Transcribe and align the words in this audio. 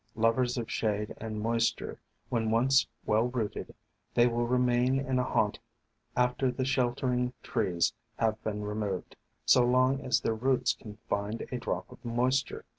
Lovers 0.15 0.57
of 0.57 0.71
shade 0.71 1.13
and 1.17 1.39
moisture, 1.39 1.99
when 2.29 2.49
once 2.49 2.87
well 3.05 3.27
rooted, 3.27 3.75
they 4.15 4.25
will 4.25 4.47
remain 4.47 4.99
in 4.99 5.19
a 5.19 5.23
haunt 5.23 5.59
after 6.17 6.49
the 6.49 6.65
shel 6.65 6.87
M 6.87 6.93
THE 6.95 7.01
FANTASIES 7.01 7.17
OF 7.17 7.19
FERNS 7.19 7.19
taring 7.19 7.33
trees 7.43 7.93
have 8.17 8.43
been 8.43 8.63
removed 8.63 9.15
so 9.45 9.63
long 9.63 10.01
as 10.03 10.19
their 10.19 10.33
roots 10.33 10.73
can 10.73 10.97
find 11.07 11.47
a 11.51 11.59
drop 11.59 11.91
of 11.91 12.03
moisture. 12.03 12.65